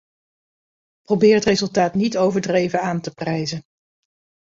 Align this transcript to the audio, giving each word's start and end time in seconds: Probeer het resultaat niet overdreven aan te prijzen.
Probeer 1.01 1.35
het 1.35 1.43
resultaat 1.43 1.93
niet 1.93 2.17
overdreven 2.17 2.81
aan 2.81 3.01
te 3.01 3.11
prijzen. 3.13 3.63